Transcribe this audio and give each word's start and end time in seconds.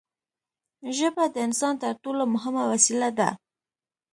ژبه 0.97 1.23
د 1.29 1.35
انسان 1.47 1.73
تر 1.83 1.93
ټولو 2.03 2.23
مهمه 2.33 2.63
وسیله 2.71 3.09
ده. 3.19 3.29